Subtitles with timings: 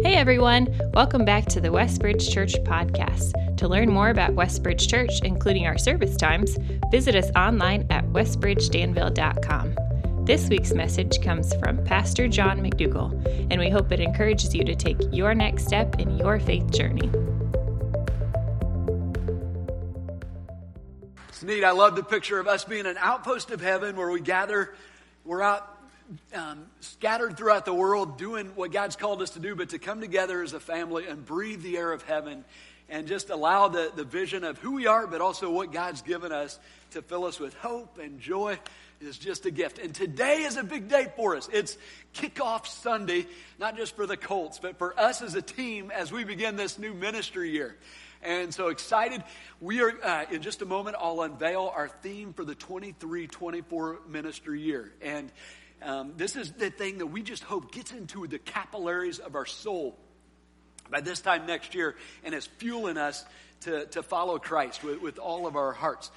[0.00, 3.56] Hey everyone, welcome back to the Westbridge Church podcast.
[3.56, 6.56] To learn more about Westbridge Church, including our service times,
[6.92, 10.24] visit us online at westbridgedanville.com.
[10.24, 13.10] This week's message comes from Pastor John McDougall,
[13.50, 17.10] and we hope it encourages you to take your next step in your faith journey.
[21.28, 21.64] It's neat.
[21.64, 24.74] I love the picture of us being an outpost of heaven where we gather,
[25.24, 25.77] we're out
[26.34, 30.00] um, scattered throughout the world doing what God's called us to do, but to come
[30.00, 32.44] together as a family and breathe the air of heaven
[32.88, 36.32] and just allow the, the vision of who we are, but also what God's given
[36.32, 36.58] us
[36.92, 38.58] to fill us with hope and joy
[39.00, 39.78] is just a gift.
[39.78, 41.48] And today is a big day for us.
[41.52, 41.76] It's
[42.14, 43.26] kickoff Sunday,
[43.58, 46.78] not just for the Colts, but for us as a team as we begin this
[46.78, 47.76] new ministry year.
[48.22, 49.22] And so excited.
[49.60, 54.00] We are, uh, in just a moment, I'll unveil our theme for the 23 24
[54.08, 54.92] ministry year.
[55.00, 55.30] And
[55.82, 59.46] um, this is the thing that we just hope gets into the capillaries of our
[59.46, 59.96] soul
[60.90, 63.24] by this time next year and is fueling us
[63.60, 66.10] to, to follow Christ with, with all of our hearts.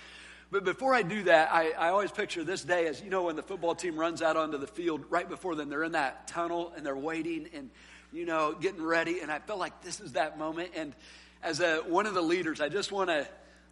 [0.52, 3.38] But before I do that, I, I always picture this day as, you know, when
[3.38, 6.74] the football team runs out onto the field, right before then, they're in that tunnel
[6.76, 7.70] and they're waiting and,
[8.12, 9.22] you know, getting ready.
[9.22, 10.72] And I feel like this is that moment.
[10.76, 10.94] And
[11.42, 13.28] as a, one of the leaders, I just want to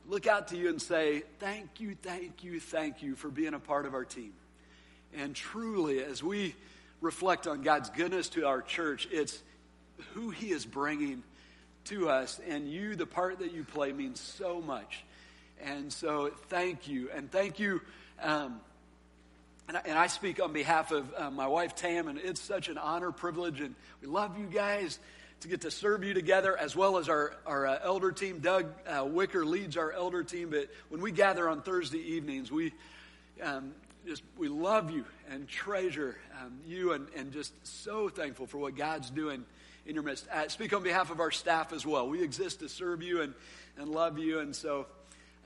[0.07, 3.59] look out to you and say, thank you, thank you, thank you for being a
[3.59, 4.31] part of our team.
[5.15, 6.55] And truly, as we
[7.01, 9.41] reflect on God's goodness to our church, it's
[10.13, 11.23] who He is bringing
[11.85, 12.39] to us.
[12.47, 15.03] And you, the part that you play, means so much.
[15.61, 17.09] And so, thank you.
[17.13, 17.81] And thank you.
[18.21, 18.59] Um,
[19.67, 22.69] and, I, and, I, speak on behalf of uh, my wife, Tam, and it's such
[22.69, 24.99] an honor, privilege, and we love you guys
[25.41, 28.39] to get to serve you together, as well as our, our uh, elder team.
[28.39, 32.73] Doug uh, Wicker leads our elder team, but when we gather on Thursday evenings, we
[33.41, 33.73] um,
[34.05, 38.75] just we love you and treasure um, you and, and just so thankful for what
[38.75, 39.45] God's doing
[39.85, 40.27] in your midst.
[40.33, 42.07] I speak on behalf of our staff as well.
[42.07, 43.33] We exist to serve you and,
[43.77, 44.39] and love you.
[44.39, 44.87] And so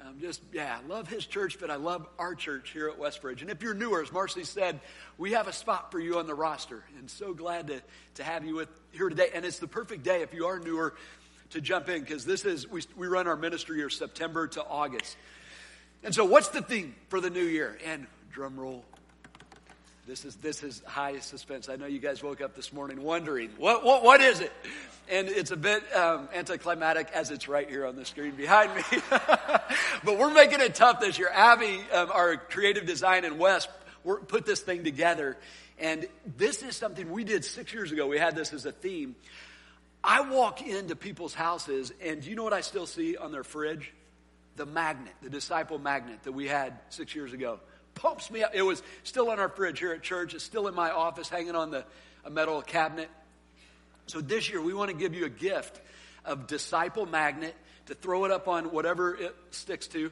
[0.02, 3.42] um, just, yeah, I love his church, but I love our church here at Westbridge.
[3.42, 4.82] And if you're newer, as Marcy said,
[5.18, 6.84] we have a spot for you on the roster.
[7.00, 7.82] And so glad to,
[8.16, 9.30] to have you with here today.
[9.34, 10.96] And it's the perfect day if you are newer
[11.52, 15.16] to jump in because this is, we, we run our ministry year September to August.
[16.04, 17.78] And so, what's the theme for the new year?
[17.86, 18.84] And drum roll.
[20.08, 21.70] This is this is high suspense.
[21.70, 24.52] I know you guys woke up this morning wondering what what what is it,
[25.08, 28.82] and it's a bit um, anticlimactic as it's right here on the screen behind me.
[29.10, 31.30] but we're making it tough this year.
[31.32, 33.70] Abby, um, our creative design and West,
[34.28, 35.38] put this thing together,
[35.78, 38.08] and this is something we did six years ago.
[38.08, 39.16] We had this as a theme.
[40.04, 43.44] I walk into people's houses, and do you know what I still see on their
[43.44, 43.94] fridge?
[44.56, 47.60] The magnet, the disciple magnet that we had six years ago
[47.96, 48.52] pumps me up.
[48.54, 50.34] It was still on our fridge here at church.
[50.34, 51.86] It's still in my office, hanging on the
[52.26, 53.10] a metal cabinet.
[54.08, 55.80] So this year, we want to give you a gift
[56.26, 57.56] of disciple magnet
[57.88, 60.12] to throw it up on whatever it sticks to.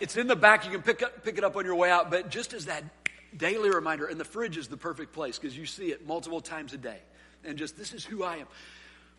[0.00, 0.64] It's in the back.
[0.64, 2.10] You can pick up, pick it up on your way out.
[2.10, 2.82] But just as that
[3.36, 6.72] daily reminder, and the fridge is the perfect place because you see it multiple times
[6.72, 6.98] a day.
[7.44, 8.46] And just this is who I am.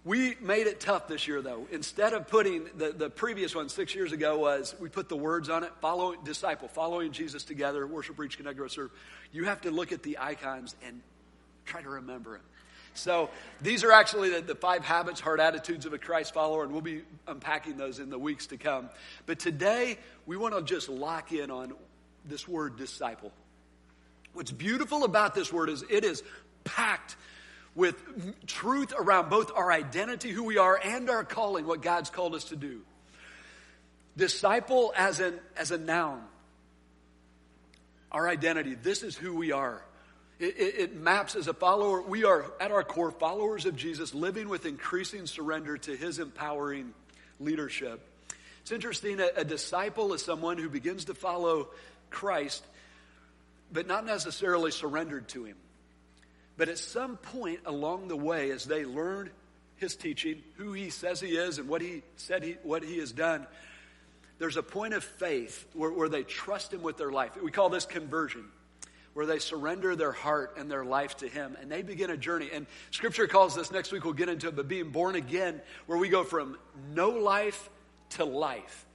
[0.06, 1.68] We made it tough this year, though.
[1.72, 5.50] Instead of putting the, the previous one six years ago was we put the words
[5.50, 8.92] on it, follow disciple, following Jesus together, worship, reach, connect, grow, serve.
[9.32, 11.02] You have to look at the icons and
[11.66, 12.42] try to remember them.
[12.94, 16.72] So these are actually the, the, five habits, heart attitudes of a Christ follower, and
[16.72, 18.90] we'll be unpacking those in the weeks to come.
[19.26, 21.74] But today, we want to just lock in on
[22.26, 23.32] this word disciple.
[24.34, 26.22] What's beautiful about this word is it is
[26.64, 27.18] packed
[27.76, 32.34] with truth around both our identity, who we are, and our calling, what God's called
[32.34, 32.82] us to do.
[34.18, 36.24] Disciple as an as a noun.
[38.12, 38.76] Our identity.
[38.76, 39.84] This is who we are.
[40.40, 42.02] It, it, it, maps as a follower.
[42.02, 46.94] We are at our core followers of Jesus, living with increasing surrender to His empowering
[47.40, 48.02] leadership.
[48.62, 49.20] It's interesting.
[49.20, 51.70] A, a disciple is someone who begins to follow
[52.10, 52.66] Christ,
[53.72, 55.58] but not necessarily surrendered to Him.
[56.58, 59.30] But at some point along the way, as they learn
[59.78, 63.12] his teaching, who he says he is, and what he said he, what he has
[63.12, 63.46] done,
[64.38, 67.32] there's a point of faith where, where they trust him with their life.
[67.42, 68.46] We call this conversion,
[69.14, 72.50] where they surrender their heart and their life to him, and they begin a journey.
[72.54, 75.98] And scripture calls this, next week we'll get into it, but being born again, where
[75.98, 76.58] we go from
[76.94, 77.70] no life
[78.12, 78.86] to life.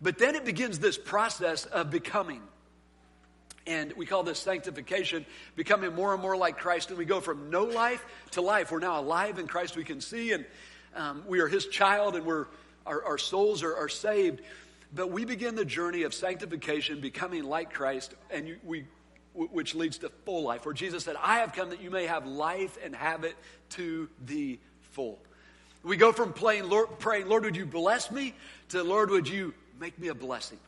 [0.00, 2.42] But then it begins this process of becoming.
[3.66, 5.24] And we call this sanctification,
[5.54, 6.90] becoming more and more like Christ.
[6.90, 8.72] And we go from no life to life.
[8.72, 9.76] We're now alive in Christ.
[9.76, 10.44] We can see, and
[10.96, 12.46] um, we are His child, and we're,
[12.86, 14.40] our, our souls are, are, saved.
[14.94, 18.14] But we begin the journey of sanctification, becoming like Christ.
[18.30, 18.84] And you, we
[19.34, 22.26] which leads to full life, where Jesus said, I have come that you may have
[22.26, 23.34] life and have it
[23.70, 24.58] to the
[24.92, 25.18] full.
[25.82, 26.34] We go from
[26.68, 28.34] Lord, praying, Lord, would you bless me,
[28.68, 30.58] to Lord, would you make me a blessing?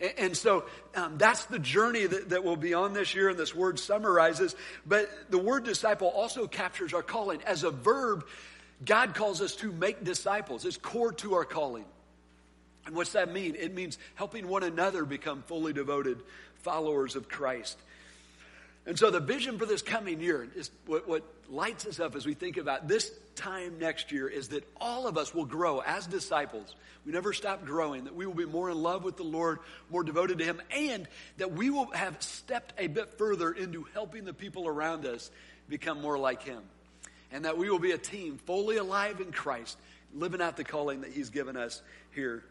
[0.00, 0.64] And, so
[0.94, 4.54] um, that's the journey that, that we'll be on this year, and this word summarizes.
[4.86, 7.42] But the word disciple also captures our calling.
[7.42, 8.24] As a verb,
[8.84, 11.84] God calls us to make disciples, it's core to our calling.
[12.86, 13.54] And what's that mean?
[13.54, 16.22] It means helping one another become fully devoted
[16.62, 17.78] followers of Christ.
[18.88, 22.26] And so the vision for this coming year is what, what, lights us up as
[22.26, 26.06] we think about this time next year is that all of us will grow as
[26.06, 26.74] disciples.
[27.06, 30.04] We never stop growing, that we will be more in love with the Lord, more
[30.04, 31.08] devoted to Him, and
[31.38, 35.30] that we will have stepped a bit further into helping the people around us
[35.70, 36.62] become more like Him.
[37.32, 39.78] And that we will be a team fully alive in Christ,
[40.14, 41.80] living out the calling that He's given us
[42.10, 42.42] here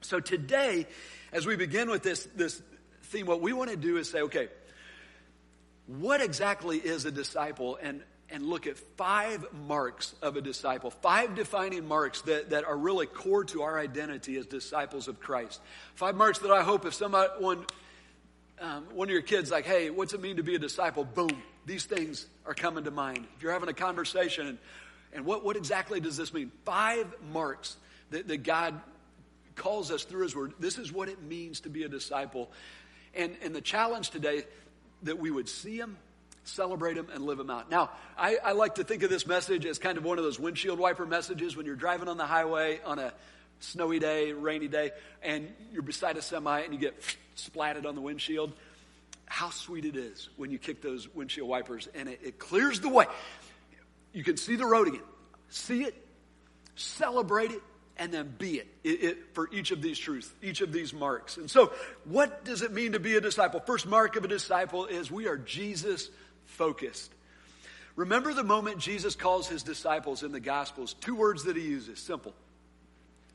[0.00, 0.86] so today,
[1.32, 2.60] as we begin with this, this
[3.04, 4.48] theme, what we want to do is say, okay,
[5.88, 7.78] what exactly is a disciple?
[7.82, 12.76] And, and look at five marks of a disciple, five defining marks that, that are
[12.76, 15.60] really core to our identity as disciples of Christ.
[15.94, 17.64] Five marks that I hope if someone,
[18.60, 21.04] um, one of your kids, like, hey, what's it mean to be a disciple?
[21.04, 23.26] Boom, these things are coming to mind.
[23.36, 24.58] If you're having a conversation, and,
[25.14, 26.52] and what, what exactly does this mean?
[26.66, 27.78] Five marks
[28.10, 28.78] that, that God
[29.54, 30.52] calls us through His Word.
[30.60, 32.50] This is what it means to be a disciple.
[33.14, 34.44] And, and the challenge today
[35.02, 35.96] that we would see Him,
[36.44, 37.70] celebrate Him, and live Him out.
[37.70, 40.38] Now, I, I like to think of this message as kind of one of those
[40.38, 43.12] windshield wiper messages when you're driving on the highway on a
[43.60, 44.92] snowy day, rainy day,
[45.22, 46.94] and you're beside a semi and you get
[47.36, 48.52] splatted on the windshield.
[49.26, 52.88] How sweet it is when you kick those windshield wipers and it, it clears the
[52.88, 53.06] way.
[54.12, 55.02] You can see the road again.
[55.50, 55.94] See it,
[56.76, 57.62] celebrate it,
[57.98, 61.36] and then be it, it, it, for each of these truths, each of these marks.
[61.36, 61.72] And so,
[62.04, 63.60] what does it mean to be a disciple?
[63.60, 66.08] First mark of a disciple is we are Jesus
[66.46, 67.12] focused.
[67.96, 71.98] Remember the moment Jesus calls his disciples in the Gospels, two words that he uses
[71.98, 72.34] simple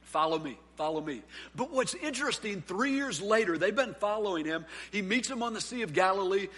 [0.03, 1.23] follow me, follow me.
[1.55, 4.65] But what's interesting, three years later, they've been following him.
[4.91, 6.49] He meets them on the Sea of Galilee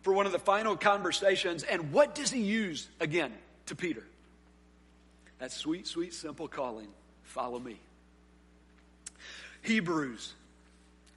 [0.00, 1.64] for one of the final conversations.
[1.64, 3.32] And what does he use again
[3.66, 4.02] to Peter?
[5.38, 6.88] That sweet, sweet, simple calling
[7.24, 7.80] Follow me.
[9.62, 10.34] Hebrews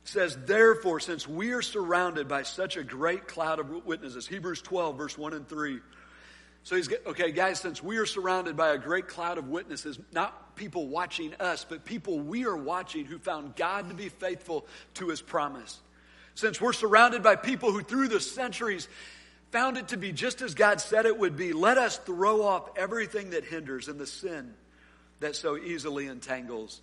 [0.03, 4.97] says, Therefore, since we are surrounded by such a great cloud of witnesses, Hebrews 12,
[4.97, 5.79] verse 1 and 3.
[6.63, 10.55] So he's, okay, guys, since we are surrounded by a great cloud of witnesses, not
[10.55, 14.65] people watching us, but people we are watching who found God to be faithful
[14.95, 15.79] to his promise.
[16.35, 18.87] Since we're surrounded by people who through the centuries
[19.51, 22.69] found it to be just as God said it would be, let us throw off
[22.77, 24.53] everything that hinders and the sin
[25.19, 26.81] that so easily entangles.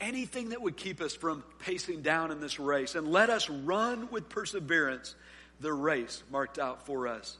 [0.00, 2.94] Anything that would keep us from pacing down in this race.
[2.94, 5.14] And let us run with perseverance
[5.60, 7.36] the race marked out for us.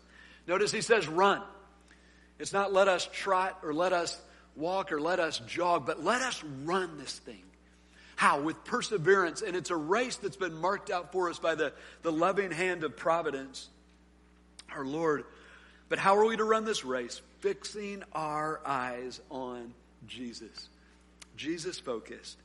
[0.47, 1.43] Notice he says run.
[2.39, 4.21] It's not let us trot or let us
[4.57, 7.43] walk or let us jog, but let us run this thing.
[8.17, 8.41] How?
[8.41, 9.43] With perseverance.
[9.43, 12.85] And it's a race that's been marked out for us by the, the loving hand
[12.85, 13.69] of providence,
[14.75, 15.25] our Lord.
[15.89, 17.21] But how are we to run this race?
[17.41, 19.75] Fixing our eyes on
[20.07, 20.69] Jesus.
[21.37, 22.37] Jesus focused,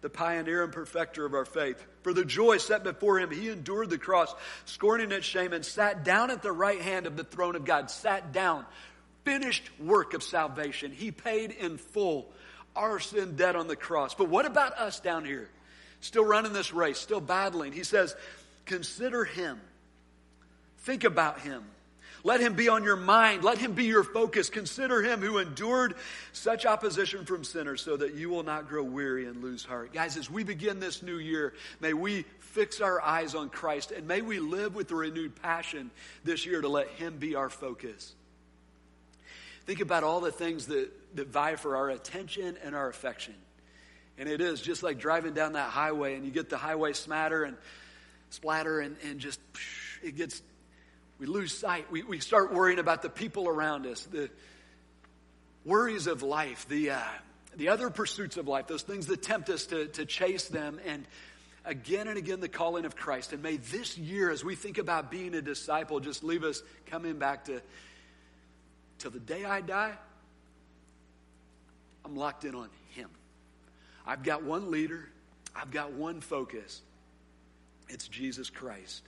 [0.00, 1.84] the pioneer and perfecter of our faith.
[2.02, 4.34] For the joy set before him, he endured the cross,
[4.64, 7.90] scorning its shame, and sat down at the right hand of the throne of God.
[7.90, 8.64] Sat down.
[9.24, 10.92] Finished work of salvation.
[10.92, 12.30] He paid in full
[12.76, 14.14] our sin debt on the cross.
[14.14, 15.48] But what about us down here?
[16.00, 17.72] Still running this race, still battling.
[17.72, 18.14] He says,
[18.66, 19.60] consider him.
[20.80, 21.64] Think about him.
[22.26, 23.44] Let him be on your mind.
[23.44, 24.50] Let him be your focus.
[24.50, 25.94] Consider him who endured
[26.32, 29.92] such opposition from sinners so that you will not grow weary and lose heart.
[29.92, 34.08] Guys, as we begin this new year, may we fix our eyes on Christ and
[34.08, 35.92] may we live with a renewed passion
[36.24, 38.12] this year to let him be our focus.
[39.66, 43.36] Think about all the things that, that vie for our attention and our affection.
[44.18, 47.44] And it is just like driving down that highway and you get the highway smatter
[47.44, 47.56] and
[48.30, 49.38] splatter and, and just
[50.02, 50.42] it gets
[51.18, 51.90] we lose sight.
[51.90, 54.30] We, we start worrying about the people around us, the
[55.64, 57.00] worries of life, the, uh,
[57.56, 60.78] the other pursuits of life, those things that tempt us to, to chase them.
[60.84, 61.06] And
[61.64, 63.32] again and again, the calling of Christ.
[63.32, 67.18] And may this year, as we think about being a disciple, just leave us coming
[67.18, 67.60] back to
[68.98, 69.92] till the day I die,
[72.04, 73.10] I'm locked in on Him.
[74.06, 75.08] I've got one leader,
[75.54, 76.80] I've got one focus.
[77.88, 79.02] It's Jesus Christ.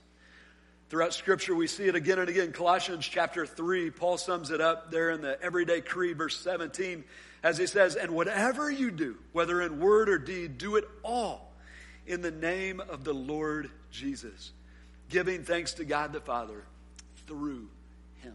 [0.89, 2.51] Throughout Scripture, we see it again and again.
[2.51, 7.03] Colossians chapter 3, Paul sums it up there in the Everyday Creed, verse 17,
[7.43, 11.51] as he says, And whatever you do, whether in word or deed, do it all
[12.07, 14.51] in the name of the Lord Jesus,
[15.09, 16.63] giving thanks to God the Father
[17.27, 17.67] through
[18.23, 18.33] him.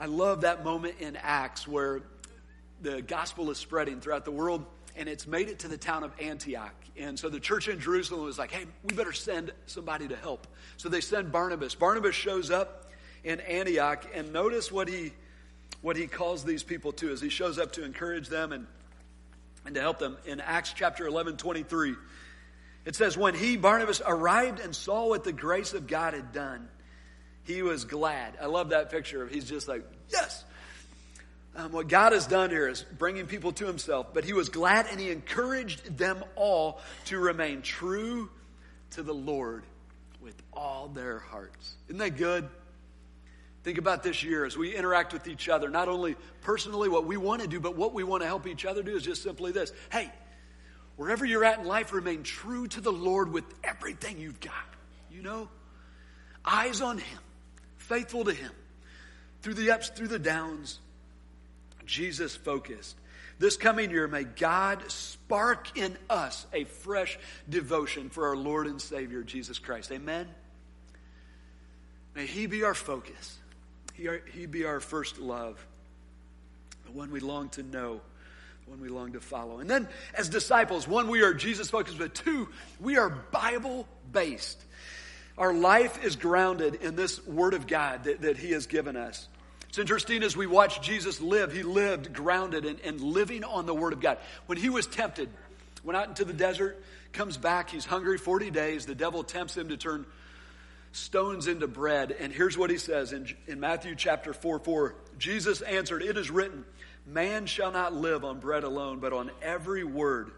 [0.00, 2.00] I love that moment in Acts where
[2.80, 4.64] the gospel is spreading throughout the world
[4.96, 6.74] and it's made it to the town of Antioch.
[6.96, 10.46] And so the church in Jerusalem was like, hey, we better send somebody to help.
[10.76, 11.74] So they send Barnabas.
[11.74, 12.90] Barnabas shows up
[13.24, 15.12] in Antioch, and notice what he
[15.84, 18.66] what he calls these people to as he shows up to encourage them and,
[19.66, 20.16] and to help them.
[20.24, 21.94] In Acts chapter 11, 23,
[22.86, 26.70] it says, When he, Barnabas, arrived and saw what the grace of God had done,
[27.42, 28.32] he was glad.
[28.40, 29.22] I love that picture.
[29.22, 30.42] of He's just like, Yes,
[31.56, 34.86] um, what God has done here is bringing people to himself, but he was glad
[34.90, 38.28] and he encouraged them all to remain true
[38.90, 39.64] to the Lord
[40.20, 41.74] with all their hearts.
[41.88, 42.48] Isn't that good?
[43.62, 47.16] Think about this year as we interact with each other, not only personally what we
[47.16, 49.52] want to do, but what we want to help each other do is just simply
[49.52, 49.72] this.
[49.90, 50.10] Hey,
[50.96, 54.52] wherever you're at in life, remain true to the Lord with everything you've got.
[55.10, 55.48] You know?
[56.44, 57.18] Eyes on Him,
[57.76, 58.50] faithful to Him,
[59.40, 60.80] through the ups, through the downs
[61.86, 62.96] Jesus focused.
[63.38, 68.80] This coming year, may God spark in us a fresh devotion for our Lord and
[68.80, 69.90] Savior, Jesus Christ.
[69.90, 70.28] Amen?
[72.14, 73.38] May He be our focus,
[73.94, 75.64] He, be our first love,
[76.86, 78.00] the one we long to know,
[78.64, 79.58] the one we long to follow.
[79.58, 82.48] And then, as disciples, one, we are Jesus focused, but two,
[82.80, 84.62] we are Bible based.
[85.36, 89.26] Our life is grounded in this Word of God that, that He has given us.
[89.74, 93.74] It's interesting as we watch Jesus live, he lived grounded and, and living on the
[93.74, 94.18] Word of God.
[94.46, 95.28] When he was tempted,
[95.82, 98.86] went out into the desert, comes back, he's hungry 40 days.
[98.86, 100.06] The devil tempts him to turn
[100.92, 102.12] stones into bread.
[102.12, 104.94] And here's what he says in, in Matthew chapter 4 4.
[105.18, 106.64] Jesus answered, It is written,
[107.04, 110.30] Man shall not live on bread alone, but on every word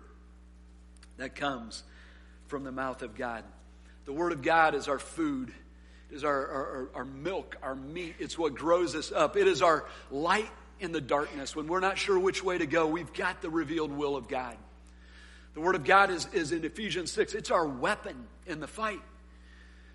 [1.19, 1.83] that comes
[2.47, 3.45] from the mouth of God.
[4.07, 5.53] The Word of God is our food
[6.11, 8.17] is our, our, our milk, our meat.
[8.19, 9.37] It's what grows us up.
[9.37, 11.57] It is our light in the darkness.
[11.57, 14.57] When we're not sure which way to go, we've got the revealed will of God.
[15.55, 17.35] The Word of God is, is in Ephesians 6.
[17.35, 19.01] It's our weapon in the fight.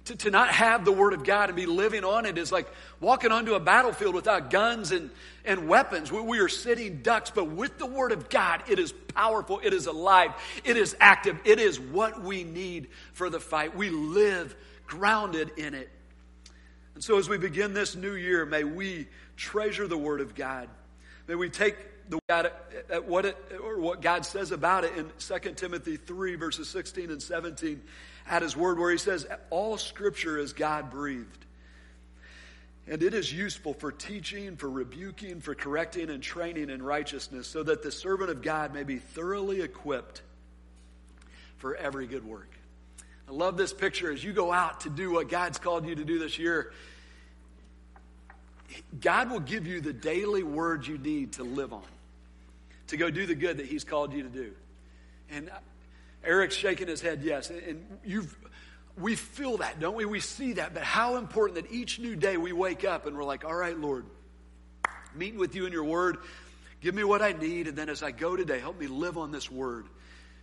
[0.05, 2.67] To, to not have the Word of God and be living on it is like
[2.99, 5.11] walking onto a battlefield without guns and,
[5.45, 6.11] and weapons.
[6.11, 9.73] We, we are sitting ducks, but with the Word of God, it is powerful, it
[9.73, 10.31] is alive,
[10.63, 13.75] it is active, it is what we need for the fight.
[13.75, 14.55] We live
[14.87, 15.89] grounded in it.
[17.01, 20.69] And so as we begin this new year, may we treasure the Word of God.
[21.27, 21.75] May we take
[22.07, 22.51] the God
[22.91, 27.09] at what it or what God says about it in 2 Timothy 3, verses 16
[27.09, 27.81] and 17
[28.29, 31.43] at his word, where he says, All scripture is God breathed.
[32.87, 37.63] And it is useful for teaching, for rebuking, for correcting, and training in righteousness, so
[37.63, 40.21] that the servant of God may be thoroughly equipped
[41.57, 42.51] for every good work.
[43.27, 46.05] I love this picture as you go out to do what God's called you to
[46.05, 46.73] do this year.
[48.99, 51.83] God will give you the daily word you need to live on,
[52.87, 54.51] to go do the good that He's called you to do.
[55.29, 55.49] And
[56.23, 57.49] Eric's shaking his head, yes.
[57.49, 58.35] And you've,
[58.97, 60.05] we feel that, don't we?
[60.05, 60.73] We see that.
[60.73, 63.77] But how important that each new day we wake up and we're like, all right,
[63.77, 64.05] Lord,
[65.15, 66.17] meeting with you in your word,
[66.81, 67.67] give me what I need.
[67.67, 69.85] And then as I go today, help me live on this word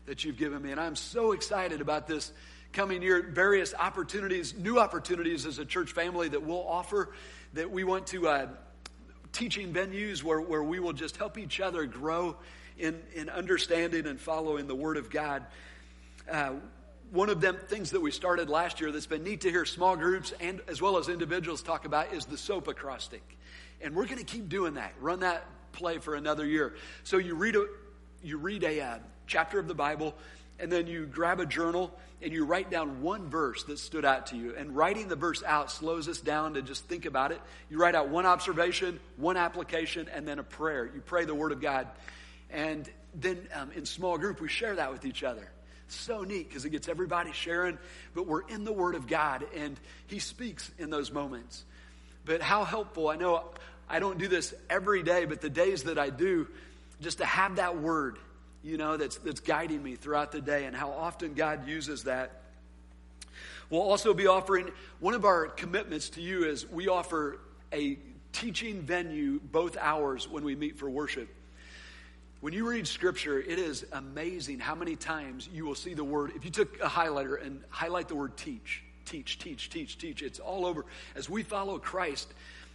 [0.06, 0.72] that you've given me.
[0.72, 2.32] And I'm so excited about this
[2.72, 7.10] coming year, various opportunities, new opportunities as a church family that we'll offer,
[7.54, 8.46] that we want to, uh,
[9.32, 12.36] teaching venues where, where we will just help each other grow
[12.78, 15.44] in, in understanding and following the Word of God.
[16.30, 16.52] Uh,
[17.10, 19.96] one of them things that we started last year that's been neat to hear small
[19.96, 23.22] groups and as well as individuals talk about is the soap acrostic.
[23.80, 24.92] And we're going to keep doing that.
[25.00, 26.74] Run that play for another year.
[27.04, 27.66] So you read a,
[28.22, 30.14] you read a uh, chapter of the Bible,
[30.58, 34.28] and then you grab a journal and you write down one verse that stood out
[34.28, 34.54] to you.
[34.56, 37.40] And writing the verse out slows us down to just think about it.
[37.70, 40.84] You write out one observation, one application, and then a prayer.
[40.86, 41.86] You pray the Word of God.
[42.50, 45.48] And then um, in small group, we share that with each other.
[45.86, 47.78] So neat because it gets everybody sharing,
[48.14, 51.64] but we're in the Word of God and He speaks in those moments.
[52.24, 53.44] But how helpful, I know
[53.88, 56.46] I don't do this every day, but the days that I do,
[57.00, 58.18] just to have that Word
[58.62, 62.42] you know, that's, that's guiding me throughout the day and how often God uses that.
[63.70, 67.38] We'll also be offering one of our commitments to you is we offer
[67.72, 67.98] a
[68.32, 71.28] teaching venue both hours when we meet for worship.
[72.40, 76.32] When you read scripture, it is amazing how many times you will see the word.
[76.36, 80.38] If you took a highlighter and highlight the word teach, teach, teach, teach, teach, it's
[80.38, 80.86] all over.
[81.16, 82.32] As we follow Christ,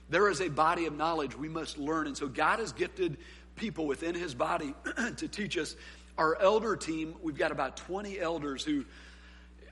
[0.09, 2.07] there is a body of knowledge we must learn.
[2.07, 3.17] And so God has gifted
[3.55, 4.73] people within his body
[5.17, 5.75] to teach us.
[6.17, 8.85] Our elder team, we've got about 20 elders who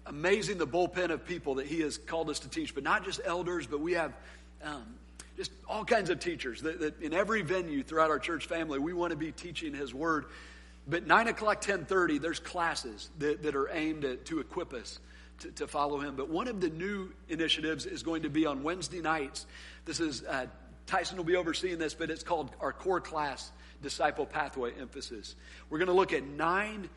[0.05, 3.21] amazing the bullpen of people that he has called us to teach, but not just
[3.23, 4.13] elders, but we have
[4.63, 4.83] um,
[5.37, 8.93] just all kinds of teachers that, that, in every venue throughout our church family, we
[8.93, 10.25] want to be teaching his word.
[10.87, 14.99] But 9 o'clock, 1030, there's classes that, that are aimed at, to equip us
[15.39, 16.15] to, to, follow him.
[16.15, 19.45] But one of the new initiatives is going to be on Wednesday nights.
[19.85, 20.47] This is, uh,
[20.87, 25.35] Tyson will be overseeing this, but it's called our core class disciple pathway emphasis.
[25.69, 26.89] We're going to look at nine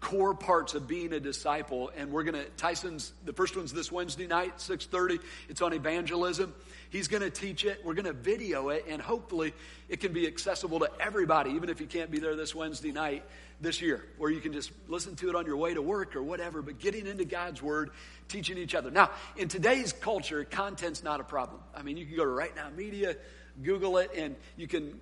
[0.00, 3.90] core parts of being a disciple and we're going to tyson's the first one's this
[3.90, 5.18] wednesday night 6.30
[5.48, 6.54] it's on evangelism.
[6.90, 9.54] He's going to teach it we're going to video it and hopefully
[9.88, 13.24] it can be accessible to everybody even if you can't be there this wednesday night
[13.60, 16.22] this year where you can just listen to it on your way to work or
[16.22, 17.90] whatever but getting into god's word
[18.28, 18.90] teaching each other.
[18.90, 21.60] Now in today's culture content's not a problem.
[21.74, 23.16] I mean you can go to RightNow Media
[23.62, 25.00] google it and you can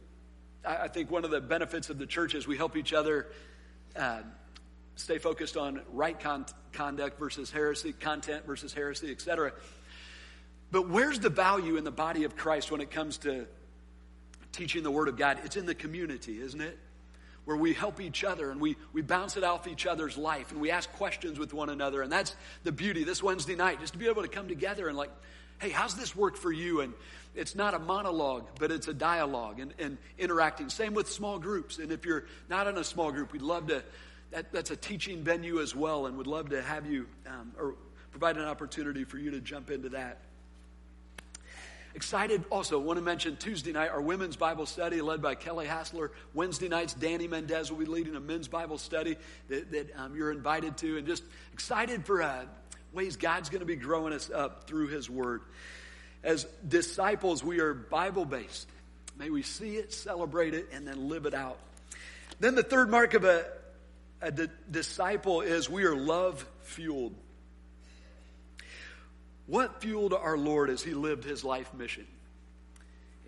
[0.66, 3.26] i think one of the benefits of the church is we help each other
[3.96, 4.20] uh,
[4.96, 9.52] stay focused on right con- conduct versus heresy, content versus heresy, etc.
[10.70, 13.46] But where's the value in the body of Christ when it comes to
[14.52, 15.38] teaching the Word of God?
[15.44, 16.78] It's in the community, isn't it?
[17.44, 20.60] Where we help each other and we, we bounce it off each other's life and
[20.60, 22.00] we ask questions with one another.
[22.02, 24.96] And that's the beauty this Wednesday night, just to be able to come together and
[24.96, 25.10] like,
[25.58, 26.80] hey, how's this work for you?
[26.80, 26.94] And
[27.34, 30.68] it's not a monologue, but it's a dialogue and, and interacting.
[30.68, 31.78] Same with small groups.
[31.78, 33.82] And if you're not in a small group, we'd love to
[34.30, 37.74] that, that's a teaching venue as well, and would love to have you um, or
[38.10, 40.18] provide an opportunity for you to jump into that.
[41.94, 46.10] Excited also, want to mention Tuesday night, our women's Bible study led by Kelly Hassler.
[46.34, 49.16] Wednesday nights, Danny Mendez will be leading a men's Bible study
[49.48, 50.98] that, that um, you're invited to.
[50.98, 52.46] And just excited for uh,
[52.94, 55.42] ways God's going to be growing us up through His Word.
[56.22, 58.68] As disciples, we are Bible based.
[59.18, 61.58] May we see it, celebrate it, and then live it out.
[62.40, 63.44] Then the third mark of a,
[64.20, 67.14] a di- disciple is we are love fueled.
[69.46, 72.06] What fueled our Lord as he lived his life mission?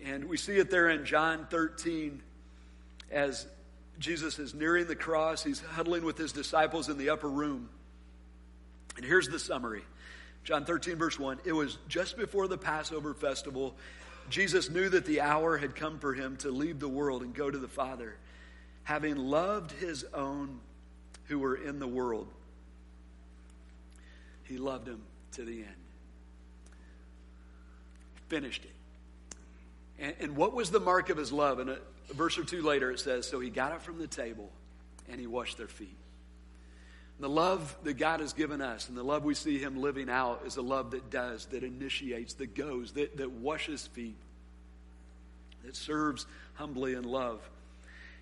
[0.03, 2.21] And we see it there in John 13
[3.11, 3.47] as
[3.99, 5.43] Jesus is nearing the cross.
[5.43, 7.69] He's huddling with his disciples in the upper room.
[8.97, 9.83] And here's the summary
[10.43, 11.39] John 13, verse 1.
[11.45, 13.75] It was just before the Passover festival.
[14.29, 17.49] Jesus knew that the hour had come for him to leave the world and go
[17.49, 18.15] to the Father.
[18.83, 20.59] Having loved his own
[21.25, 22.27] who were in the world.
[24.43, 25.01] He loved them
[25.33, 25.75] to the end.
[28.29, 28.71] Finished it.
[29.99, 31.59] And, and what was the mark of his love?
[31.59, 31.79] And a,
[32.09, 34.49] a verse or two later it says, So he got up from the table
[35.09, 35.97] and he washed their feet.
[37.19, 40.43] The love that God has given us and the love we see him living out
[40.45, 44.17] is a love that does, that initiates, that goes, that, that washes feet,
[45.65, 47.41] that serves humbly in love.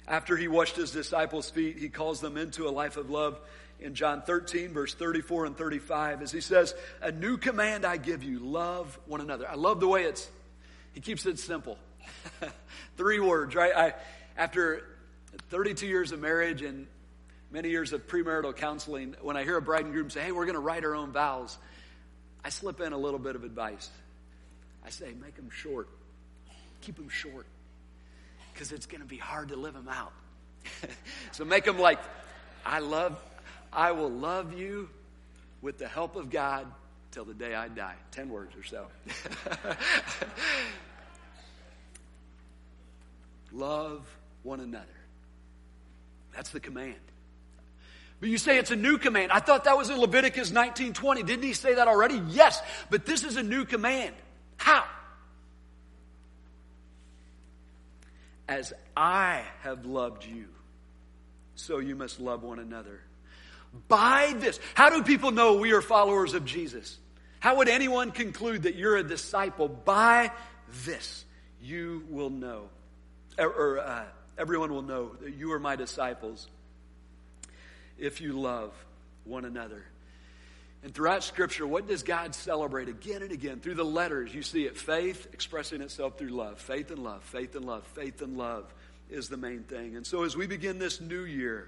[0.08, 3.40] After he washed his disciples' feet, he calls them into a life of love
[3.80, 8.24] in John 13, verse 34 and 35, as he says, A new command I give
[8.24, 9.50] you love one another.
[9.50, 10.30] I love the way it's,
[10.94, 11.78] he keeps it simple.
[12.98, 13.76] Three words, right?
[13.76, 13.94] I,
[14.38, 14.86] after
[15.50, 16.88] 32 years of marriage and
[17.56, 20.44] many years of premarital counseling, when I hear a bride and groom say, Hey, we're
[20.44, 21.58] going to write our own vows,
[22.44, 23.90] I slip in a little bit of advice.
[24.86, 25.88] I say, Make them short,
[26.82, 27.46] keep them short
[28.52, 30.12] because it's going to be hard to live them out.
[31.32, 32.00] so make them like,
[32.66, 33.18] I love,
[33.72, 34.90] I will love you
[35.62, 36.68] with the help of God
[37.12, 37.96] till the day I die.
[38.12, 38.88] Ten words or so.
[43.54, 44.06] love
[44.44, 44.86] one another.
[46.34, 46.96] That's the command.
[48.20, 49.32] But you say it's a new command.
[49.32, 51.24] I thought that was in Leviticus 19:20.
[51.24, 52.22] Didn't he say that already?
[52.30, 54.16] Yes, but this is a new command.
[54.58, 54.86] How?
[58.48, 60.48] As I have loved you,
[61.56, 63.02] so you must love one another.
[63.88, 66.98] By this, how do people know we are followers of Jesus?
[67.40, 69.68] How would anyone conclude that you're a disciple?
[69.68, 70.32] By
[70.86, 71.26] this,
[71.62, 72.70] you will know,
[73.38, 74.06] or, uh,
[74.38, 76.48] everyone will know that you are my disciples
[77.98, 78.74] if you love
[79.24, 79.84] one another.
[80.84, 83.60] And throughout Scripture, what does God celebrate again and again?
[83.60, 86.60] Through the letters, you see it faith expressing itself through love.
[86.60, 88.72] Faith and love, faith and love, faith and love
[89.10, 89.96] is the main thing.
[89.96, 91.68] And so as we begin this new year,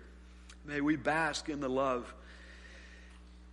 [0.65, 2.13] may we bask in the love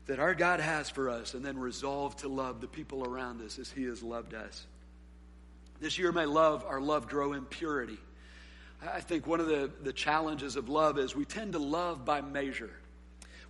[0.07, 3.59] that our God has for us and then resolve to love the people around us
[3.59, 4.67] as He has loved us.
[5.81, 7.99] This year, may love, our love grow in purity.
[8.83, 12.21] I think one of the, the challenges of love is we tend to love by
[12.21, 12.71] measure.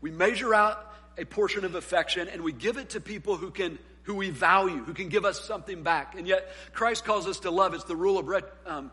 [0.01, 3.79] We measure out a portion of affection and we give it to people who can
[4.05, 6.15] who we value, who can give us something back.
[6.15, 7.75] And yet Christ calls us to love.
[7.75, 8.91] It's the rule of ret, um,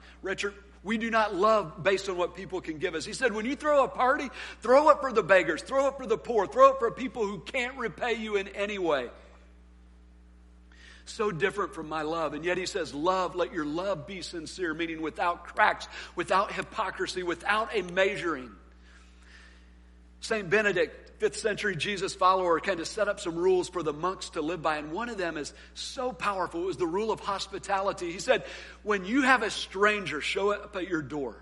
[0.83, 3.05] We do not love based on what people can give us.
[3.05, 4.29] He said, when you throw a party,
[4.61, 7.39] throw it for the beggars, throw it for the poor, throw it for people who
[7.39, 9.09] can't repay you in any way.
[11.11, 12.33] So different from my love.
[12.33, 17.21] And yet he says, Love, let your love be sincere, meaning without cracks, without hypocrisy,
[17.21, 18.49] without a measuring.
[20.21, 20.49] St.
[20.49, 24.41] Benedict, fifth century Jesus follower, kind of set up some rules for the monks to
[24.41, 24.77] live by.
[24.77, 26.61] And one of them is so powerful.
[26.61, 28.13] It was the rule of hospitality.
[28.13, 28.45] He said,
[28.83, 31.35] When you have a stranger show up at your door,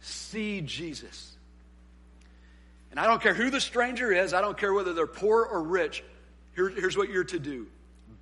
[0.00, 1.36] see Jesus.
[2.92, 5.60] And I don't care who the stranger is, I don't care whether they're poor or
[5.60, 6.04] rich.
[6.54, 7.66] Here, here's what you're to do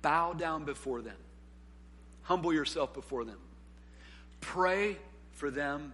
[0.01, 1.17] bow down before them,
[2.23, 3.39] humble yourself before them,
[4.41, 4.97] pray
[5.33, 5.93] for them,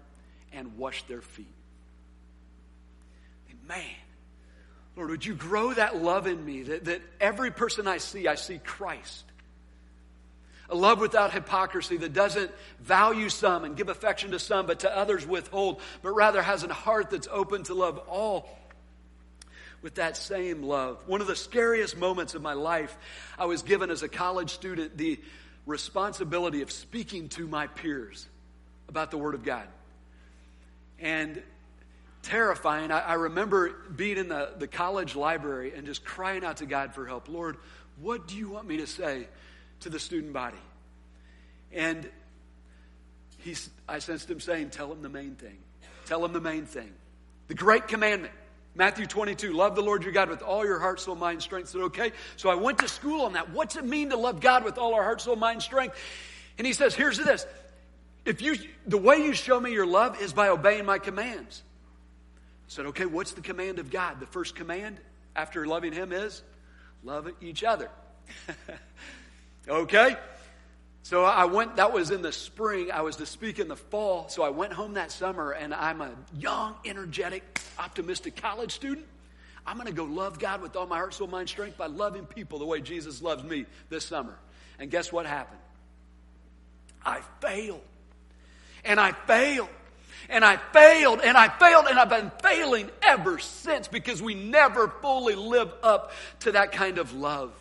[0.52, 1.48] and wash their feet.
[3.68, 3.84] Man,
[4.96, 8.36] Lord, would you grow that love in me that, that every person I see, I
[8.36, 9.24] see Christ.
[10.70, 14.98] A love without hypocrisy that doesn't value some and give affection to some, but to
[14.98, 18.50] others withhold, but rather has a heart that's open to love all
[19.82, 21.04] with that same love.
[21.08, 22.98] One of the scariest moments of my life,
[23.38, 25.20] I was given as a college student the
[25.66, 28.28] responsibility of speaking to my peers
[28.88, 29.68] about the Word of God.
[31.00, 31.42] And
[32.24, 36.66] terrifying, I, I remember being in the, the college library and just crying out to
[36.66, 37.30] God for help.
[37.30, 37.58] Lord,
[38.02, 39.28] what do you want me to say
[39.82, 40.58] to the student body?
[41.72, 42.10] And
[43.40, 43.56] he,
[43.88, 45.58] I sensed him saying, Tell him the main thing.
[46.06, 46.92] Tell him the main thing.
[47.48, 48.34] The great commandment.
[48.76, 51.70] Matthew 22, love the Lord your God with all your heart, soul, mind, strength.
[51.70, 52.12] Said, okay.
[52.36, 53.50] So I went to school on that.
[53.52, 55.98] What's it mean to love God with all our heart, soul, mind, strength?
[56.58, 57.46] And he says, here's this.
[58.26, 61.64] If you, the way you show me your love is by obeying my commands.
[61.66, 64.20] I said, okay, what's the command of God?
[64.20, 64.98] The first command
[65.36, 66.42] after loving him is
[67.04, 67.90] love each other.
[69.70, 70.18] okay?
[71.06, 72.89] So I went, that was in the spring.
[72.91, 74.28] I was to speak in the fall.
[74.28, 79.06] So I went home that summer, and I'm a young, energetic, optimistic college student.
[79.68, 82.26] I'm going to go love God with all my heart, soul, mind, strength by loving
[82.26, 84.36] people the way Jesus loves me this summer.
[84.80, 85.62] And guess what happened?
[87.06, 87.84] I failed.
[88.84, 89.70] And I failed.
[90.28, 94.88] And I failed and I failed and I've been failing ever since because we never
[94.88, 97.52] fully live up to that kind of love.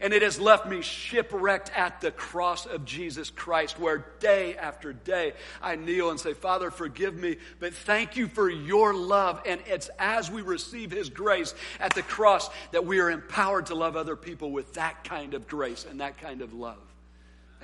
[0.00, 4.92] And it has left me shipwrecked at the cross of Jesus Christ, where day after
[4.92, 9.42] day I kneel and say, Father, forgive me, but thank you for your love.
[9.44, 13.74] And it's as we receive His grace at the cross that we are empowered to
[13.74, 16.78] love other people with that kind of grace and that kind of love.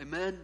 [0.00, 0.38] Amen.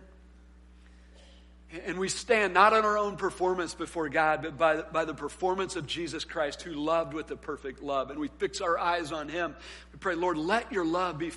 [1.87, 5.77] And we stand not on our own performance before God, but by, by the performance
[5.77, 8.11] of Jesus Christ, who loved with a perfect love.
[8.11, 9.55] And we fix our eyes on Him.
[9.93, 11.31] We pray, Lord, let your love be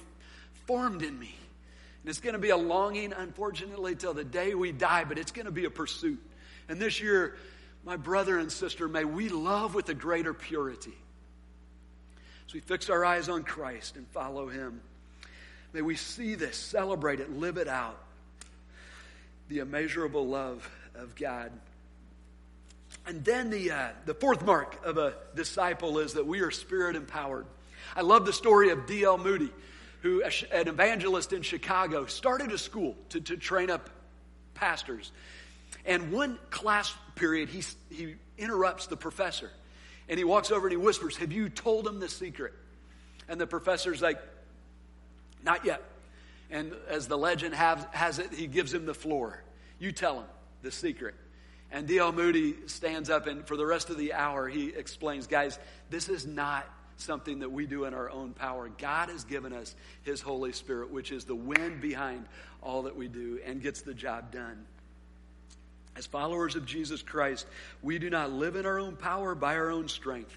[0.65, 1.35] formed in me.
[2.01, 5.31] And it's going to be a longing, unfortunately, till the day we die, but it's
[5.31, 6.21] going to be a pursuit.
[6.67, 7.35] And this year,
[7.85, 10.97] my brother and sister, may we love with a greater purity.
[12.47, 14.81] As we fix our eyes on Christ and follow Him,
[15.71, 17.97] may we see this, celebrate it, live it out.
[19.49, 21.51] The immeasurable love of God.
[23.05, 26.95] And then the, uh, the fourth mark of a disciple is that we are spirit
[26.95, 27.45] empowered.
[27.95, 29.17] I love the story of D.L.
[29.17, 29.51] Moody
[30.03, 33.89] who, an evangelist in Chicago, started a school to, to train up
[34.53, 35.13] pastors.
[35.85, 39.49] And one class period, he, he interrupts the professor.
[40.09, 42.53] And he walks over and he whispers, Have you told him the secret?
[43.29, 44.21] And the professor's like,
[45.41, 45.81] Not yet.
[46.51, 49.41] And as the legend have, has it, he gives him the floor.
[49.79, 50.27] You tell him
[50.63, 51.15] the secret.
[51.71, 52.11] And D.L.
[52.11, 55.57] Moody stands up, and for the rest of the hour, he explains, Guys,
[55.89, 58.69] this is not something that we do in our own power.
[58.77, 62.25] God has given us His Holy Spirit, which is the wind behind
[62.61, 64.65] all that we do and gets the job done.
[65.95, 67.45] As followers of Jesus Christ,
[67.81, 70.35] we do not live in our own power by our own strength,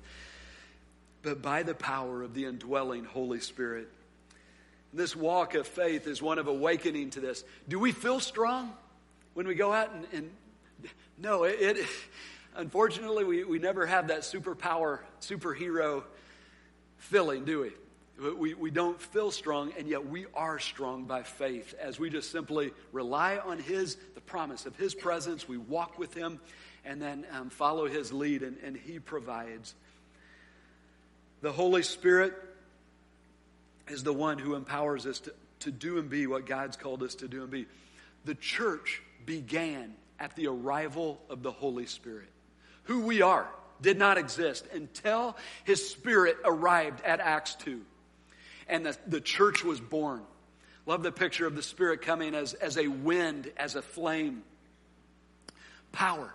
[1.22, 3.88] but by the power of the indwelling Holy Spirit.
[4.92, 7.44] This walk of faith is one of awakening to this.
[7.68, 8.72] Do we feel strong
[9.34, 10.30] when we go out and, and
[11.18, 11.86] no, it, it
[12.54, 16.04] unfortunately we, we never have that superpower, superhero
[16.98, 17.72] filling, do we?
[18.30, 22.30] We, we don't feel strong, and yet we are strong by faith as we just
[22.30, 25.46] simply rely on His, the promise of His presence.
[25.46, 26.40] We walk with Him
[26.84, 29.74] and then um, follow His lead, and, and He provides.
[31.42, 32.32] The Holy Spirit
[33.88, 37.16] is the one who empowers us to, to do and be what God's called us
[37.16, 37.66] to do and be.
[38.24, 42.28] The church began at the arrival of the Holy Spirit.
[42.84, 43.48] Who we are
[43.80, 47.80] did not exist until his spirit arrived at Acts 2.
[48.68, 50.22] And the, the church was born.
[50.86, 54.42] Love the picture of the spirit coming as, as a wind, as a flame.
[55.92, 56.32] power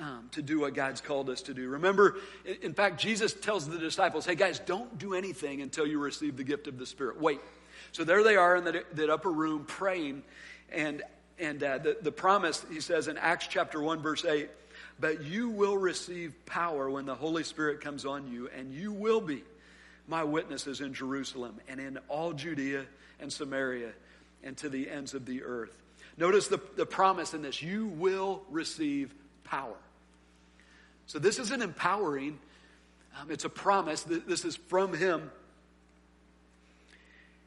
[0.00, 1.68] um, to do what God's called us to do.
[1.70, 2.16] Remember,
[2.62, 6.44] in fact, Jesus tells the disciples, hey guys, don't do anything until you receive the
[6.44, 7.20] gift of the Spirit.
[7.20, 7.40] Wait.
[7.92, 10.22] So there they are in that, that upper room praying.
[10.70, 11.02] And,
[11.38, 14.50] and uh, the, the promise, he says in Acts chapter 1, verse 8,
[14.98, 19.20] but you will receive power when the Holy Spirit comes on you, and you will
[19.20, 19.42] be
[20.08, 22.84] my witnesses in Jerusalem and in all Judea
[23.20, 23.90] and Samaria
[24.42, 25.76] and to the ends of the earth.
[26.16, 29.76] Notice the, the promise in this you will receive power.
[31.06, 32.38] So, this is an empowering,
[33.20, 34.02] um, it's a promise.
[34.02, 35.30] This is from Him.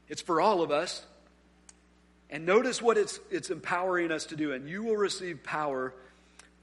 [0.08, 1.04] It's for all of us.
[2.30, 4.54] And notice what it's, it's empowering us to do.
[4.54, 5.94] And you will receive power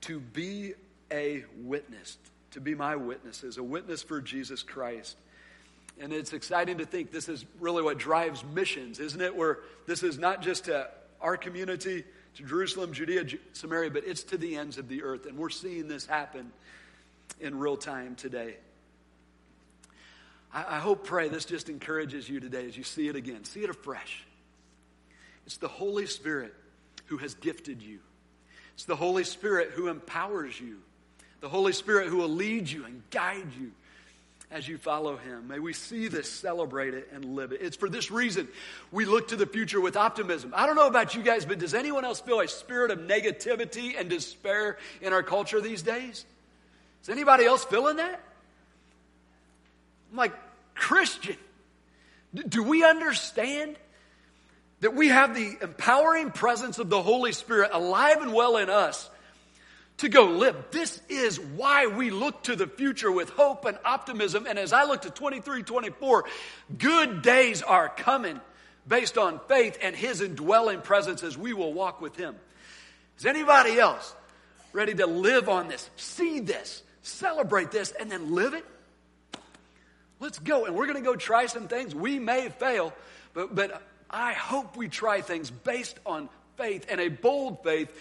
[0.02, 0.74] to be
[1.10, 2.18] a witness,
[2.52, 5.16] to be my witnesses, a witness for Jesus Christ.
[5.98, 9.34] And it's exciting to think this is really what drives missions, isn't it?
[9.34, 10.88] Where this is not just to
[11.20, 12.04] our community,
[12.34, 15.26] to Jerusalem, Judea, Samaria, but it's to the ends of the earth.
[15.26, 16.52] And we're seeing this happen
[17.40, 18.56] in real time today.
[20.52, 23.44] I, I hope, pray, this just encourages you today as you see it again.
[23.44, 24.24] See it afresh.
[25.46, 26.54] It's the Holy Spirit
[27.06, 28.00] who has gifted you,
[28.76, 30.76] it's the Holy Spirit who empowers you,
[31.40, 33.72] the Holy Spirit who will lead you and guide you
[34.50, 35.48] as you follow him.
[35.48, 37.62] May we see this, celebrate it, and live it.
[37.62, 38.48] It's for this reason
[38.92, 40.52] we look to the future with optimism.
[40.54, 43.98] I don't know about you guys, but does anyone else feel a spirit of negativity
[43.98, 46.26] and despair in our culture these days?
[47.02, 48.20] Is anybody else feeling that?
[50.12, 50.34] I'm like,
[50.74, 51.36] Christian,
[52.46, 53.76] do we understand
[54.80, 59.08] that we have the empowering presence of the Holy Spirit alive and well in us
[59.98, 60.56] to go live.
[60.70, 64.46] This is why we look to the future with hope and optimism.
[64.46, 66.24] And as I look to 23, 24,
[66.78, 68.40] good days are coming
[68.86, 72.36] based on faith and His indwelling presence as we will walk with Him.
[73.18, 74.14] Is anybody else
[74.72, 78.64] ready to live on this, see this, celebrate this, and then live it?
[80.20, 80.66] Let's go.
[80.66, 81.94] And we're going to go try some things.
[81.94, 82.92] We may fail,
[83.32, 87.92] but, but I hope we try things based on faith and a bold faith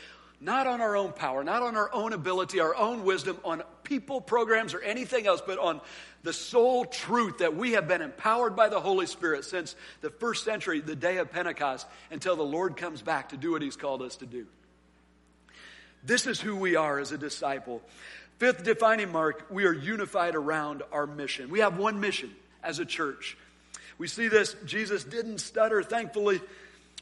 [0.41, 4.22] not on our own power, not on our own ability, our own wisdom, on people,
[4.22, 5.82] programs, or anything else, but on
[6.24, 10.44] the sole truth that we have been empowered by the Holy Spirit since the first
[10.44, 14.02] century, the day of Pentecost, until the Lord comes back to do what He's called
[14.02, 14.46] us to do.
[16.04, 17.82] This is who we are as a disciple.
[18.38, 21.50] Fifth defining mark, we are unified around our mission.
[21.50, 23.38] We have one mission as a church.
[23.97, 26.41] We see this, Jesus didn't stutter, thankfully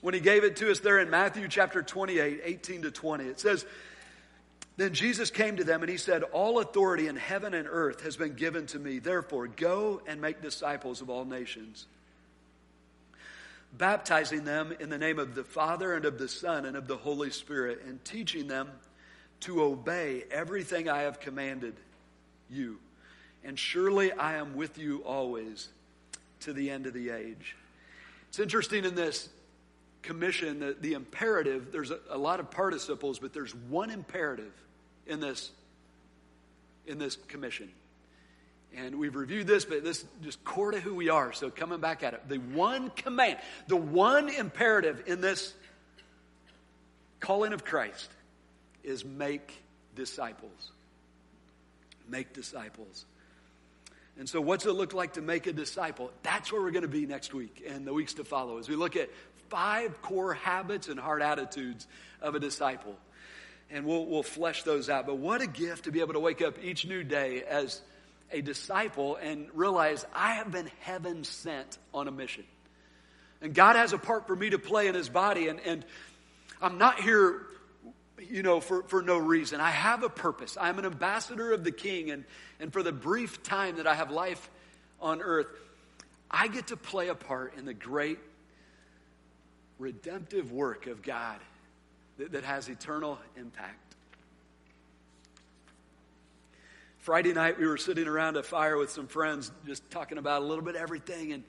[0.03, 3.23] when he gave it to us there in Matthew chapter 28, 18 to 20.
[3.23, 3.65] It says,
[4.75, 8.17] Then Jesus came to them and he said, All authority in heaven and earth has
[8.17, 8.99] been given to me.
[8.99, 11.87] Therefore, go and make disciples of all nations,
[13.77, 16.97] baptizing them in the name of the Father and of the Son and of the
[16.97, 18.69] Holy Spirit, and teaching them
[19.39, 21.75] to obey everything I have commanded
[22.49, 22.77] you.
[23.41, 25.69] And surely I am with you always
[26.43, 27.55] to the end of the age.
[28.29, 29.29] It's interesting in this
[30.01, 34.51] commission, the, the imperative, there's a, a lot of participles, but there's one imperative
[35.07, 35.51] in this,
[36.85, 37.69] in this commission.
[38.75, 41.31] And we've reviewed this, but this just core to who we are.
[41.31, 42.27] So coming back at it.
[42.27, 45.53] The one command, the one imperative in this
[47.19, 48.09] calling of Christ
[48.83, 49.61] is make
[49.95, 50.71] disciples.
[52.09, 53.05] Make disciples.
[54.17, 56.11] And so, what's it look like to make a disciple?
[56.21, 58.75] That's where we're going to be next week and the weeks to follow as we
[58.75, 59.09] look at
[59.49, 61.87] five core habits and heart attitudes
[62.21, 62.95] of a disciple.
[63.71, 65.07] And we'll, we'll flesh those out.
[65.07, 67.81] But what a gift to be able to wake up each new day as
[68.31, 72.43] a disciple and realize I have been heaven sent on a mission.
[73.41, 75.47] And God has a part for me to play in his body.
[75.47, 75.85] And, and
[76.61, 77.41] I'm not here,
[78.33, 79.61] you know, for, for no reason.
[79.61, 80.57] I have a purpose.
[80.59, 82.09] I'm an ambassador of the king.
[82.09, 82.25] And,
[82.59, 84.49] and for the brief time that I have life
[84.99, 85.45] on earth,
[86.31, 88.17] I get to play a part in the great
[89.77, 91.39] redemptive work of God
[92.17, 93.93] that, that has eternal impact.
[96.97, 100.45] Friday night, we were sitting around a fire with some friends, just talking about a
[100.45, 101.33] little bit of everything.
[101.33, 101.43] And,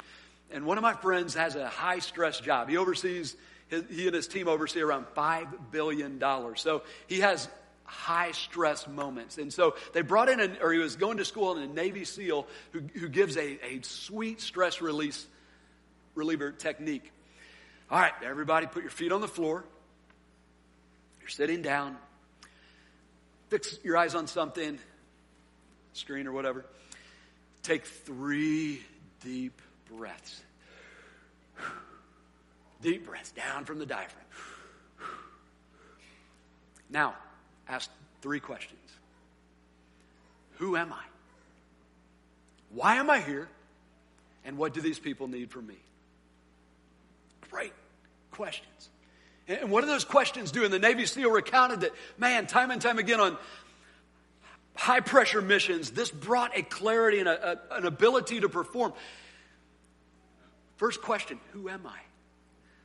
[0.50, 2.68] and one of my friends has a high stress job.
[2.68, 3.36] He oversees,
[3.68, 6.22] his, he and his team oversee around $5 billion.
[6.56, 7.48] So he has
[7.84, 9.38] high stress moments.
[9.38, 12.46] And so they brought in, or he was going to school in a Navy SEAL
[12.72, 15.26] who, who gives a, a sweet stress release
[16.14, 17.10] reliever technique.
[17.90, 19.64] All right, everybody, put your feet on the floor.
[21.20, 21.96] You're sitting down.
[23.48, 24.78] Fix your eyes on something,
[25.92, 26.64] screen or whatever.
[27.62, 28.82] Take three
[29.22, 29.60] deep
[29.94, 30.42] breaths.
[32.84, 34.26] Deep breaths down from the diaphragm.
[36.90, 37.14] Now,
[37.66, 38.78] ask three questions
[40.58, 41.02] Who am I?
[42.74, 43.48] Why am I here?
[44.44, 45.78] And what do these people need from me?
[47.50, 47.72] Great
[48.30, 48.90] questions.
[49.48, 50.64] And what do those questions do?
[50.64, 53.38] And the Navy SEAL recounted that, man, time and time again on
[54.76, 58.92] high pressure missions, this brought a clarity and a, a, an ability to perform.
[60.76, 61.98] First question Who am I?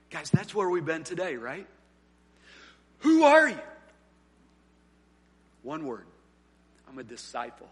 [0.09, 1.67] Guys, that's where we've been today, right?
[2.99, 3.59] Who are you?
[5.63, 6.05] One word
[6.87, 7.69] I'm a disciple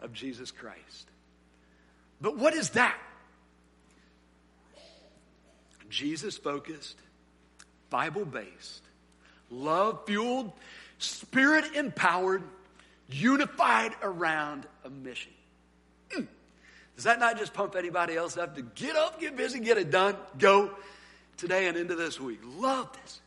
[0.00, 1.08] of Jesus Christ.
[2.20, 2.96] But what is that?
[5.90, 6.96] Jesus focused,
[7.90, 8.82] Bible based,
[9.50, 10.52] love fueled,
[10.98, 12.42] spirit empowered,
[13.08, 15.32] unified around a mission.
[16.96, 19.90] Does that not just pump anybody else up to get up, get busy, get it
[19.90, 20.70] done, go
[21.36, 22.40] today and into this week?
[22.44, 23.20] Love this.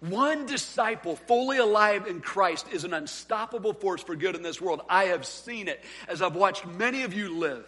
[0.00, 4.82] One disciple fully alive in Christ is an unstoppable force for good in this world.
[4.88, 7.64] I have seen it as I've watched many of you live.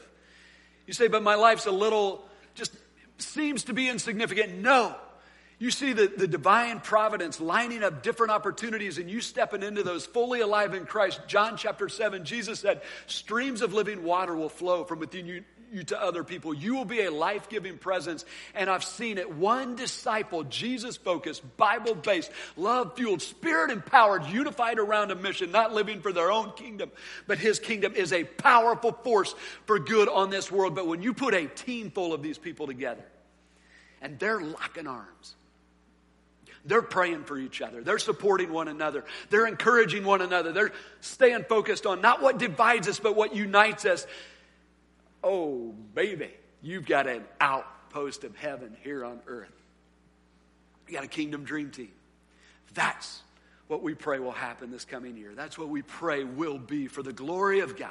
[0.86, 2.76] You say, but my life's a little, just
[3.16, 4.58] seems to be insignificant.
[4.58, 4.94] No.
[5.60, 10.06] You see the, the divine providence lining up different opportunities and you stepping into those
[10.06, 11.20] fully alive in Christ.
[11.26, 15.42] John chapter 7, Jesus said, streams of living water will flow from within you,
[15.72, 16.54] you to other people.
[16.54, 18.24] You will be a life giving presence.
[18.54, 19.34] And I've seen it.
[19.34, 25.74] One disciple, Jesus focused, Bible based, love fueled, spirit empowered, unified around a mission, not
[25.74, 26.92] living for their own kingdom,
[27.26, 29.34] but his kingdom is a powerful force
[29.66, 30.76] for good on this world.
[30.76, 33.04] But when you put a team full of these people together
[34.00, 35.34] and they're locking arms,
[36.64, 37.82] they're praying for each other.
[37.82, 39.04] They're supporting one another.
[39.30, 40.52] They're encouraging one another.
[40.52, 44.06] They're staying focused on not what divides us, but what unites us.
[45.22, 46.30] Oh, baby,
[46.62, 49.52] you've got an outpost of heaven here on earth.
[50.86, 51.92] You got a kingdom dream team.
[52.74, 53.22] That's
[53.66, 55.32] what we pray will happen this coming year.
[55.34, 57.90] That's what we pray will be for the glory of God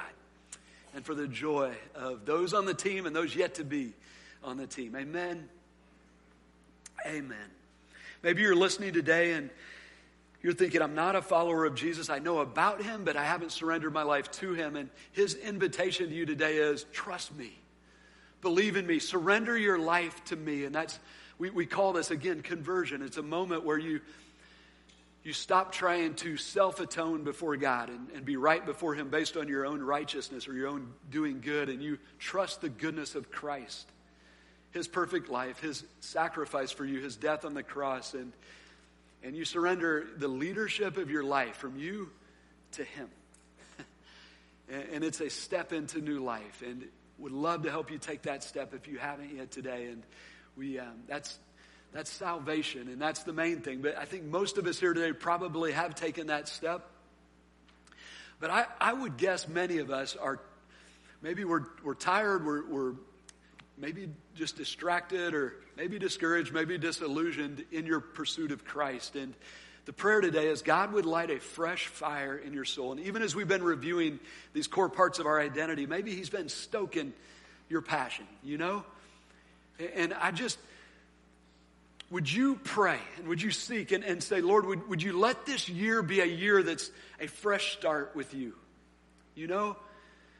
[0.94, 3.92] and for the joy of those on the team and those yet to be
[4.42, 4.96] on the team.
[4.96, 5.48] Amen.
[7.06, 7.38] Amen.
[8.22, 9.50] Maybe you're listening today and
[10.42, 12.10] you're thinking, I'm not a follower of Jesus.
[12.10, 14.76] I know about him, but I haven't surrendered my life to him.
[14.76, 17.58] And his invitation to you today is trust me,
[18.40, 20.64] believe in me, surrender your life to me.
[20.64, 20.98] And that's,
[21.38, 23.02] we, we call this again conversion.
[23.02, 24.00] It's a moment where you,
[25.24, 29.36] you stop trying to self atone before God and, and be right before him based
[29.36, 33.30] on your own righteousness or your own doing good, and you trust the goodness of
[33.30, 33.88] Christ.
[34.72, 38.32] His perfect life, his sacrifice for you, his death on the cross, and
[39.22, 42.10] and you surrender the leadership of your life from you
[42.72, 43.08] to Him.
[44.92, 46.62] and it's a step into new life.
[46.64, 46.84] And
[47.18, 49.86] would love to help you take that step if you haven't yet today.
[49.86, 50.02] And
[50.56, 51.36] we, um, that's,
[51.92, 53.80] that's salvation, and that's the main thing.
[53.82, 56.88] But I think most of us here today probably have taken that step.
[58.38, 60.38] But I, I would guess many of us are,
[61.22, 62.92] maybe we're, we're tired, we're, we're
[63.80, 69.16] maybe just distracted or maybe discouraged, maybe disillusioned in your pursuit of Christ.
[69.16, 69.34] And
[69.84, 72.92] the prayer today is God would light a fresh fire in your soul.
[72.92, 74.20] And even as we've been reviewing
[74.52, 77.12] these core parts of our identity, maybe He's been stoking
[77.68, 78.84] your passion, you know?
[79.94, 80.58] And I just,
[82.10, 85.46] would you pray and would you seek and, and say, Lord, would, would you let
[85.46, 88.54] this year be a year that's a fresh start with you?
[89.34, 89.76] You know?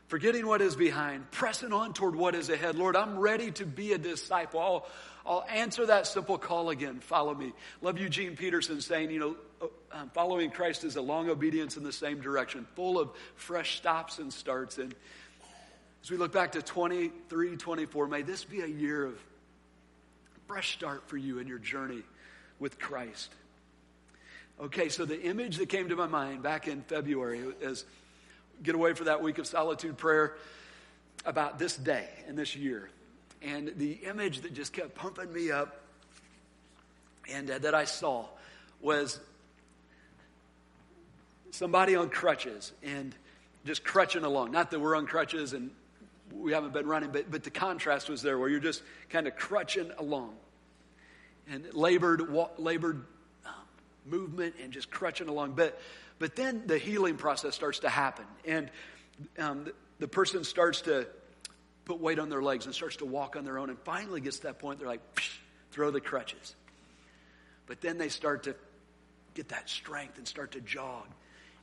[0.09, 2.77] Forgetting what is behind, pressing on toward what is ahead.
[2.77, 4.61] Lord, I'm ready to be a disciple.
[4.61, 4.87] I'll,
[5.25, 7.01] I'll answer that simple call again.
[7.01, 7.53] Follow me.
[7.83, 11.85] Love Eugene Peterson saying, you know, uh, um, following Christ is a long obedience in
[11.85, 14.79] the same direction, full of fresh stops and starts.
[14.79, 14.95] And
[16.03, 19.19] as we look back to 23, 24, may this be a year of
[20.47, 22.03] fresh start for you in your journey
[22.59, 23.31] with Christ.
[24.61, 27.85] Okay, so the image that came to my mind back in February is
[28.63, 30.37] get away for that week of solitude prayer
[31.25, 32.91] about this day and this year.
[33.43, 35.81] And the image that just kept pumping me up
[37.33, 38.27] and uh, that I saw
[38.81, 39.21] was
[41.51, 43.15] somebody on crutches and
[43.65, 44.51] just crutching along.
[44.51, 45.71] Not that we're on crutches and
[46.33, 49.37] we haven't been running, but, but the contrast was there where you're just kind of
[49.37, 50.35] crutching along
[51.51, 53.05] and labored, wa- labored
[54.11, 55.53] movement and just crutching along.
[55.53, 55.81] But
[56.19, 58.71] but then the healing process starts to happen, and
[59.39, 61.07] um, the, the person starts to
[61.85, 64.39] put weight on their legs and starts to walk on their own, and finally gets
[64.39, 65.01] to that point, they're like,
[65.71, 66.55] throw the crutches.
[67.67, 68.55] But then they start to
[69.35, 71.07] get that strength and start to jog,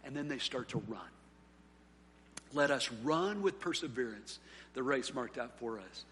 [0.04, 1.02] and then they start to run.
[2.54, 4.40] Let us run with perseverance
[4.74, 6.06] the race marked out for us.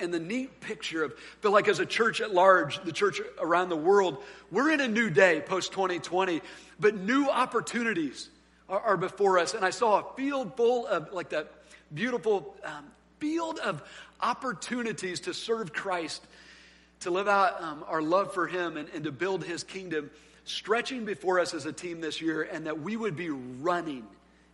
[0.00, 3.68] And the neat picture of, feel like as a church at large, the church around
[3.68, 6.42] the world, we're in a new day post 2020,
[6.78, 8.28] but new opportunities
[8.68, 9.54] are, are, before us.
[9.54, 11.52] And I saw a field full of like that
[11.94, 12.84] beautiful um,
[13.18, 13.82] field of
[14.20, 16.26] opportunities to serve Christ,
[17.00, 20.10] to live out um, our love for Him and, and to build His kingdom
[20.44, 24.06] stretching before us as a team this year, and that we would be running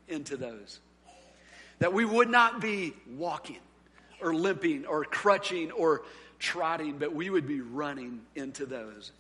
[0.09, 0.80] into those.
[1.78, 3.61] That we would not be walking
[4.21, 6.03] or limping or crutching or
[6.39, 9.12] trotting, but we would be running into those.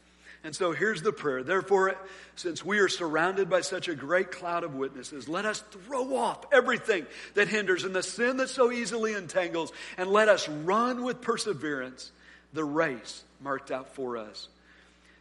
[0.44, 1.42] And so here's the prayer.
[1.42, 1.96] Therefore,
[2.36, 6.44] since we are surrounded by such a great cloud of witnesses, let us throw off
[6.52, 11.22] everything that hinders and the sin that so easily entangles, and let us run with
[11.22, 12.12] perseverance
[12.52, 14.48] the race marked out for us.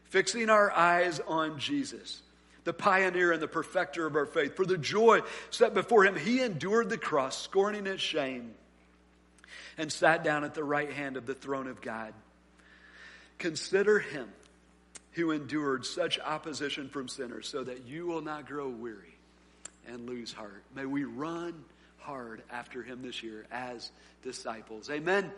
[0.10, 2.22] Fixing our eyes on Jesus,
[2.66, 4.58] the pioneer and the perfecter of our faith.
[4.58, 5.22] For the joy
[5.52, 8.54] set before him, he endured the cross, scorning its shame,
[9.78, 12.14] and sat down at the right hand of the throne of God.
[13.38, 14.30] Consider him
[15.14, 19.14] who endured such opposition from sinners, so that you will not grow weary
[19.88, 20.64] and lose heart.
[20.76, 21.54] May we run
[22.00, 23.92] hard after him this year as
[24.24, 24.90] disciples.
[24.90, 25.32] Amen.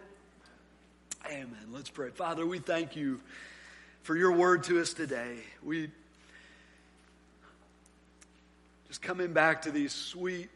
[1.26, 1.68] Amen.
[1.72, 2.10] Let's pray.
[2.10, 3.20] Father, we thank you
[4.04, 5.38] for your word to us today.
[5.64, 5.90] We
[8.88, 10.50] just coming back to these sweet,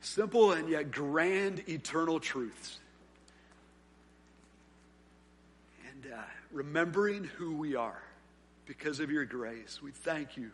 [0.00, 2.78] simple, and yet grand eternal truths.
[5.88, 6.16] And uh,
[6.52, 8.02] remembering who we are
[8.66, 9.80] because of your grace.
[9.82, 10.50] We thank you.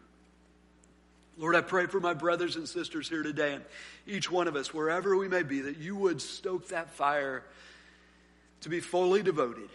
[1.39, 3.65] Lord, I pray for my brothers and sisters here today and
[4.07, 7.45] each one of us, wherever we may be, that you would stoke that fire
[8.63, 9.69] to be fully devoted,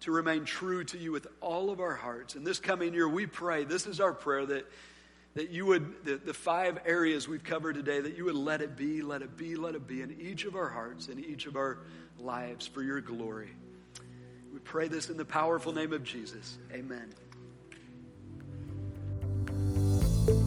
[0.00, 2.34] to remain true to you with all of our hearts.
[2.34, 4.66] And this coming year, we pray, this is our prayer, that,
[5.34, 8.76] that you would, the, the five areas we've covered today, that you would let it
[8.76, 11.56] be, let it be, let it be in each of our hearts, in each of
[11.56, 11.78] our
[12.18, 13.50] lives for your glory.
[14.52, 16.58] We pray this in the powerful name of Jesus.
[16.72, 17.12] Amen.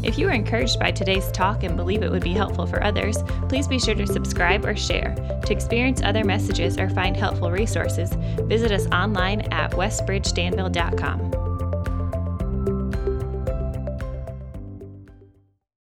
[0.02, 3.18] If you are encouraged by today's talk and believe it would be helpful for others,
[3.50, 5.14] please be sure to subscribe or share.
[5.46, 8.12] To experience other messages or find helpful resources,
[8.44, 11.47] visit us online at westbridgedanville.com.